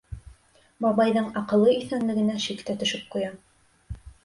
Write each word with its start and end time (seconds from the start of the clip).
Бабайҙың 0.85 1.27
аҡылы 1.41 1.75
иҫәнлегенә 1.83 2.39
шик 2.47 2.65
тә 2.71 2.77
төшөп 2.83 3.07
ҡуя. 3.15 3.33